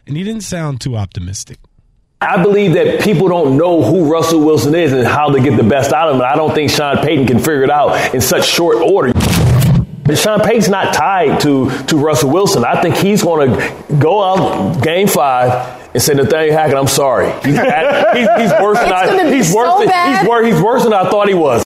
[0.05, 1.57] and he didn't sound too optimistic.
[2.21, 5.63] I believe that people don't know who Russell Wilson is and how to get the
[5.63, 6.21] best out of him.
[6.21, 9.13] I don't think Sean Payton can figure it out in such short order.
[9.15, 12.65] And Sean Payton's not tied to, to Russell Wilson.
[12.65, 17.31] I think he's going to go out game five and say, Nathaniel Hackett, I'm sorry.
[17.41, 19.29] He's, he's, he's worse than I.
[19.29, 19.79] be He's worse.
[19.79, 21.63] so than, he's, worse, he's worse than I thought he was.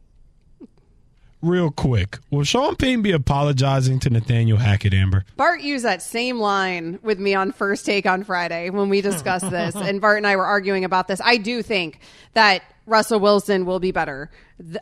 [1.43, 5.25] Real quick, will Sean Payton be apologizing to Nathaniel Hackett, Amber?
[5.35, 9.49] Bart used that same line with me on First Take on Friday when we discussed
[9.51, 11.19] this, and Bart and I were arguing about this.
[11.21, 11.99] I do think
[12.31, 14.31] that Russell Wilson will be better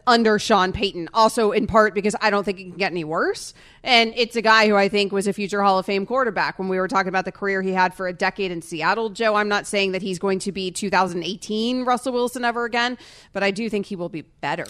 [0.06, 3.56] under Sean Payton, also in part because I don't think it can get any worse.
[3.82, 6.68] And it's a guy who I think was a future Hall of Fame quarterback when
[6.68, 9.10] we were talking about the career he had for a decade in Seattle.
[9.10, 13.00] Joe, I'm not saying that he's going to be 2018 Russell Wilson ever again,
[13.34, 14.68] but I do think he will be better.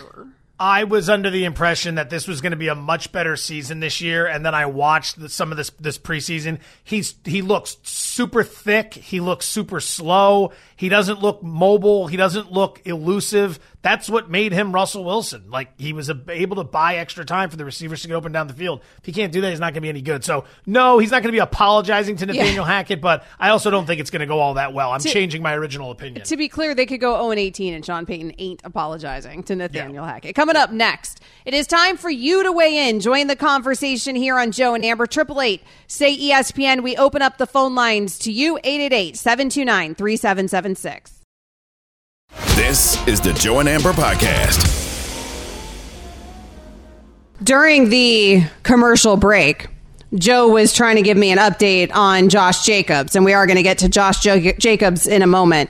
[0.62, 3.80] I was under the impression that this was going to be a much better season
[3.80, 6.60] this year, and then I watched the, some of this this preseason.
[6.84, 8.94] He's he looks super thick.
[8.94, 10.52] He looks super slow.
[10.76, 12.06] He doesn't look mobile.
[12.06, 13.60] He doesn't look elusive.
[13.84, 15.50] That's what made him Russell Wilson.
[15.50, 18.46] Like he was able to buy extra time for the receivers to get open down
[18.48, 18.82] the field.
[19.00, 20.24] If he can't do that, he's not going to be any good.
[20.24, 23.02] So no, he's not going to be apologizing to Nathaniel Hackett.
[23.02, 24.92] But I also don't think it's going to go all that well.
[24.92, 26.26] I'm To- changing my original opinion.
[26.26, 30.06] To be clear, they could go 0 18 and Sean Payton ain't apologizing to Nathaniel
[30.06, 30.36] Hackett.
[30.36, 33.00] Coming up next, it is time for you to weigh in.
[33.00, 35.08] Join the conversation here on Joe and Amber.
[35.08, 36.84] Triple eight, say ESPN.
[36.84, 41.21] We open up the phone lines to you, 888 729 3776.
[42.56, 44.80] This is the Joe and Amber Podcast.
[47.44, 49.68] During the commercial break,
[50.16, 53.58] Joe was trying to give me an update on Josh Jacobs, and we are going
[53.58, 55.70] to get to Josh jo- Jacobs in a moment.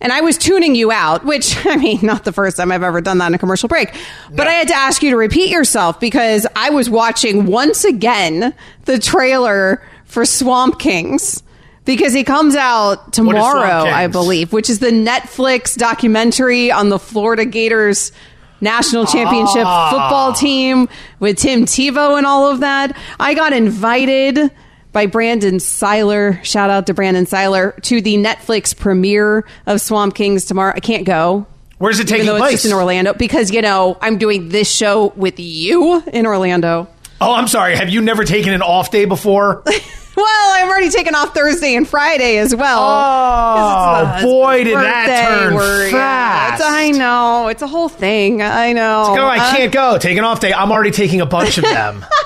[0.00, 3.00] And I was tuning you out, which, I mean, not the first time I've ever
[3.00, 3.94] done that in a commercial break.
[4.32, 8.54] But I had to ask you to repeat yourself because I was watching once again
[8.84, 11.42] the trailer for Swamp Kings
[11.86, 17.46] because he comes out tomorrow, I believe, which is the Netflix documentary on the Florida
[17.46, 18.12] Gators
[18.60, 19.90] national championship Ah.
[19.90, 20.88] football team
[21.20, 22.94] with Tim Tebow and all of that.
[23.20, 24.50] I got invited
[24.92, 26.40] by Brandon Seiler.
[26.42, 30.72] Shout out to Brandon Seiler to the Netflix premiere of Swamp Kings tomorrow.
[30.74, 31.46] I can't go.
[31.78, 32.54] Where's it taking place?
[32.54, 36.88] It's just in Orlando because you know I'm doing this show with you in Orlando.
[37.20, 37.76] Oh, I'm sorry.
[37.76, 39.62] Have you never taken an off day before?
[40.16, 42.78] Well, I've already taken off Thursday and Friday as well.
[42.82, 46.62] Oh, boy, did that turn We're- fast.
[46.64, 47.48] I know.
[47.48, 48.40] It's a whole thing.
[48.42, 49.12] I know.
[49.14, 49.98] Go, I Uh, can't go.
[49.98, 50.52] Taking off day.
[50.54, 52.04] I'm already taking a bunch of them.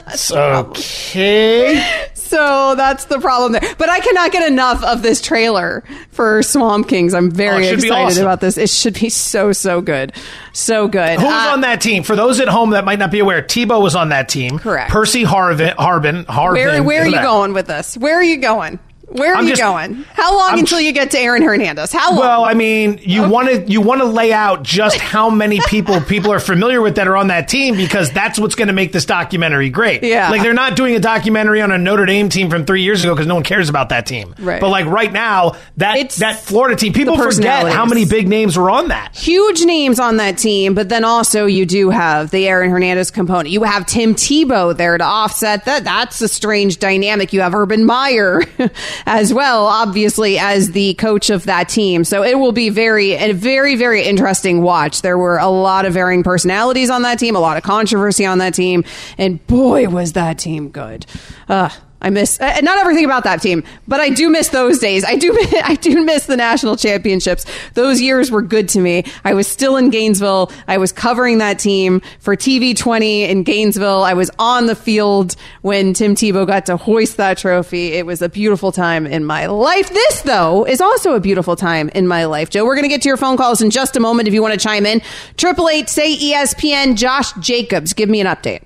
[0.32, 2.08] okay.
[2.14, 3.74] So that's the problem there.
[3.76, 7.12] But I cannot get enough of this trailer for Swamp Kings.
[7.14, 8.22] I'm Oh, very be excited awesome.
[8.22, 8.56] about this.
[8.56, 10.12] It should be so, so good.
[10.54, 11.20] So good.
[11.20, 12.02] Who Uh, on that team?
[12.02, 14.58] For those at home that might not be aware, Tebow was on that team.
[14.58, 14.90] Correct.
[14.90, 16.52] Percy Harvin, Harbin, Harvin.
[16.54, 17.96] where, where are you going with this?
[17.98, 18.78] Where are you going?
[19.12, 20.04] Where are I'm you just- going?
[20.14, 21.92] How long I'm until you get to Aaron Hernandez?
[21.92, 22.20] How long?
[22.20, 26.00] Well, I mean, you want to you want to lay out just how many people
[26.00, 28.92] people are familiar with that are on that team because that's what's going to make
[28.92, 30.02] this documentary great.
[30.02, 30.30] Yeah.
[30.30, 33.14] like they're not doing a documentary on a Notre Dame team from three years ago
[33.14, 34.34] because no one cares about that team.
[34.38, 34.60] Right.
[34.60, 38.70] But like right now, that that Florida team, people forget how many big names were
[38.70, 39.16] on that.
[39.16, 43.50] huge names on that team, but then also you do have the Aaron Hernandez component.
[43.50, 45.84] You have Tim Tebow there to offset that.
[45.84, 47.32] That's a strange dynamic.
[47.32, 48.42] You have Urban Meyer
[49.06, 52.04] as well, obviously, as the coach of that team.
[52.04, 55.02] So it will be very, a very, very interesting watch.
[55.02, 58.38] There were a lot of varying personalities on that team, a lot of controversy on
[58.38, 58.84] that team,
[59.18, 61.06] and boy, was that team good.
[61.48, 61.70] Uh,
[62.02, 65.04] I miss uh, not everything about that team, but I do miss those days.
[65.04, 65.32] I do
[65.64, 67.46] I do miss the national championships.
[67.74, 69.04] Those years were good to me.
[69.24, 70.50] I was still in Gainesville.
[70.68, 74.02] I was covering that team for TV 20 in Gainesville.
[74.02, 77.92] I was on the field when Tim Tebow got to hoist that trophy.
[77.92, 79.88] It was a beautiful time in my life.
[79.90, 82.50] This though is also a beautiful time in my life.
[82.50, 84.42] Joe, we're going to get to your phone calls in just a moment if you
[84.42, 85.00] want to chime in.
[85.36, 88.62] Triple eight say E ESPN Josh Jacobs, give me an update.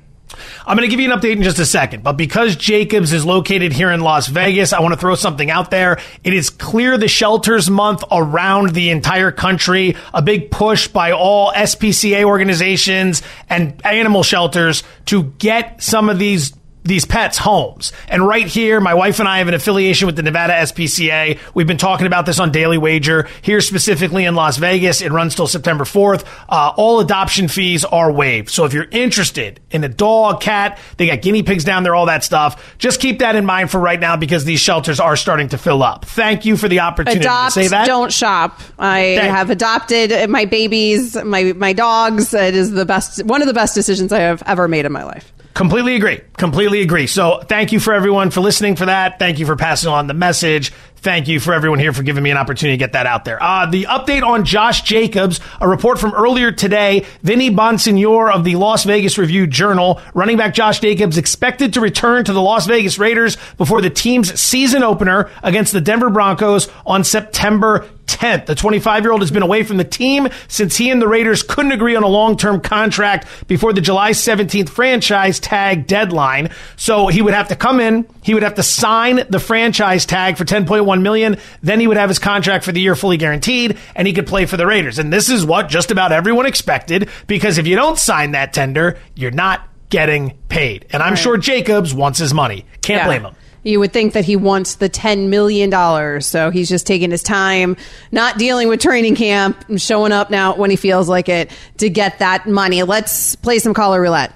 [0.67, 3.25] I'm going to give you an update in just a second, but because Jacobs is
[3.25, 5.99] located here in Las Vegas, I want to throw something out there.
[6.25, 11.53] It is clear the shelters month around the entire country, a big push by all
[11.53, 16.53] SPCA organizations and animal shelters to get some of these
[16.87, 17.93] these pets homes.
[18.09, 21.39] And right here, my wife and I have an affiliation with the Nevada SPCA.
[21.55, 23.29] We've been talking about this on Daily Wager.
[23.43, 26.25] Here specifically in Las Vegas, it runs till September 4th.
[26.49, 28.51] Uh, all adoption fees are waived.
[28.51, 32.07] So if you're interested in a dog, cat, they got guinea pigs down there, all
[32.07, 32.77] that stuff.
[32.79, 35.83] Just keep that in mind for right now because these shelters are starting to fill
[35.83, 36.05] up.
[36.05, 37.87] Thank you for the opportunity Adopt, to say that.
[37.87, 38.61] don't shop.
[38.79, 42.33] I Thank- have adopted my babies, my my dogs.
[42.35, 45.05] It is the best, one of the best decisions I have ever made in my
[45.05, 45.33] life.
[45.57, 46.21] Completely agree.
[46.37, 47.07] Completely agree.
[47.07, 49.19] So thank you for everyone for listening for that.
[49.19, 50.71] Thank you for passing on the message.
[50.97, 53.41] Thank you for everyone here for giving me an opportunity to get that out there.
[53.41, 57.07] Uh, the update on Josh Jacobs, a report from earlier today.
[57.23, 62.25] Vinny Bonsignore of the Las Vegas Review Journal, running back Josh Jacobs expected to return
[62.25, 67.05] to the Las Vegas Raiders before the team's season opener against the Denver Broncos on
[67.05, 68.47] September 10th.
[68.47, 71.43] The 25 year old has been away from the team since he and the Raiders
[71.43, 76.51] couldn't agree on a long term contract before the July 17th franchise tag deadline.
[76.77, 80.37] So he would have to come in, he would have to sign the franchise tag
[80.37, 84.07] for 10.1 million, then he would have his contract for the year fully guaranteed and
[84.07, 84.99] he could play for the Raiders.
[84.99, 88.99] And this is what just about everyone expected because if you don't sign that tender,
[89.15, 90.87] you're not getting paid.
[90.91, 91.19] And I'm Right.
[91.19, 92.65] sure Jacobs wants his money.
[92.83, 93.07] Can't Yeah.
[93.07, 93.35] blame him.
[93.63, 96.21] You would think that he wants the $10 million.
[96.21, 97.77] So he's just taking his time,
[98.13, 101.89] not dealing with training camp, and showing up now when he feels like it to
[101.91, 102.85] get that money.
[102.85, 104.33] Let's play some caller roulette.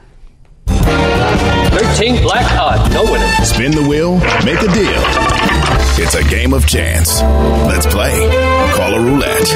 [0.66, 3.28] 13 black odd, no winner.
[3.44, 5.49] Spin the wheel, make a deal.
[6.02, 7.20] It's a game of chance.
[7.20, 8.14] Let's play.
[8.74, 9.48] Caller roulette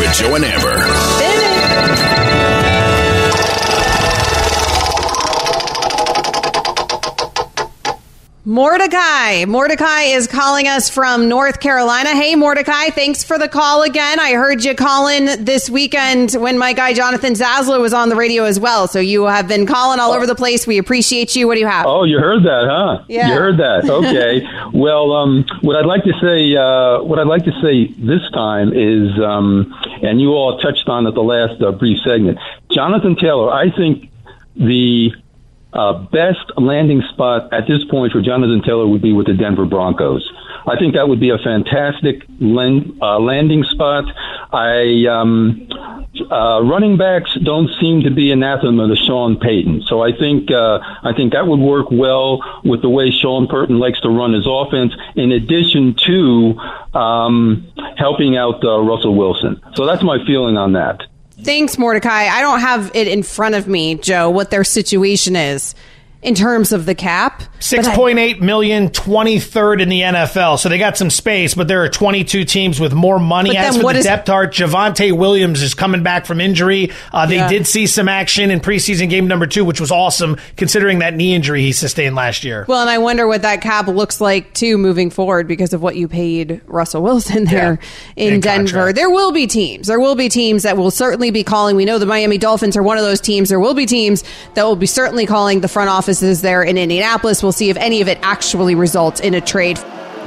[0.00, 2.17] with Joe and Amber.
[8.48, 9.44] Mordecai.
[9.44, 12.16] Mordecai is calling us from North Carolina.
[12.16, 14.18] Hey, Mordecai, thanks for the call again.
[14.18, 18.44] I heard you calling this weekend when my guy Jonathan Zaslow was on the radio
[18.44, 18.88] as well.
[18.88, 20.66] So you have been calling all over the place.
[20.66, 21.46] We appreciate you.
[21.46, 21.84] What do you have?
[21.84, 23.04] Oh, you heard that, huh?
[23.06, 23.28] Yeah.
[23.28, 23.84] You heard that.
[23.98, 24.46] Okay.
[24.72, 28.72] well, um, what I'd like to say, uh, what I'd like to say this time
[28.72, 32.38] is, um, and you all touched on it the last uh, brief segment.
[32.70, 34.10] Jonathan Taylor, I think
[34.56, 35.12] the
[35.72, 39.66] uh, best landing spot at this point for Jonathan Taylor would be with the Denver
[39.66, 40.28] Broncos.
[40.66, 44.04] I think that would be a fantastic land, uh, landing spot.
[44.52, 45.68] I um,
[46.30, 50.78] uh, running backs don't seem to be anathema to Sean Payton, so I think uh,
[51.02, 54.46] I think that would work well with the way Sean Payton likes to run his
[54.46, 54.92] offense.
[55.16, 56.58] In addition to
[56.98, 61.02] um, helping out uh, Russell Wilson, so that's my feeling on that.
[61.42, 62.26] Thanks, Mordecai.
[62.26, 65.74] I don't have it in front of me, Joe, what their situation is.
[66.20, 67.44] In terms of the cap.
[67.60, 70.58] Six point eight million, 23rd in the NFL.
[70.58, 73.50] So they got some space, but there are 22 teams with more money.
[73.50, 76.90] But As for what the is- depth chart, Javonte Williams is coming back from injury.
[77.12, 77.48] Uh, they Yeah.
[77.48, 81.34] did see some action in preseason game number two, which was awesome considering that knee
[81.34, 82.64] injury he sustained last year.
[82.68, 85.94] Well, and I wonder what that cap looks like too moving forward because of what
[85.96, 87.78] you paid Russell Wilson there
[88.16, 88.72] in Big Denver.
[88.72, 88.96] contract.
[88.96, 89.86] There will be teams.
[89.86, 91.76] There will be teams that will certainly be calling.
[91.76, 93.48] We know the Miami Dolphins are one of those teams.
[93.48, 97.42] There will be teams that will be certainly calling the front offices there in Indianapolis.
[97.42, 99.76] We'll see if any of it actually results in a trade.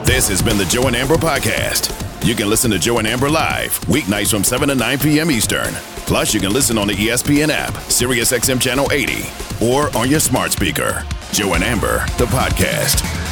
[0.03, 1.89] This has been the Joe and Amber Podcast.
[2.23, 5.31] You can listen to Joe and Amber live weeknights from 7 to 9 p.m.
[5.31, 5.73] Eastern.
[6.05, 9.23] Plus, you can listen on the ESPN app, SiriusXM Channel 80,
[9.65, 11.03] or on your smart speaker.
[11.31, 13.30] Joe and Amber, the podcast.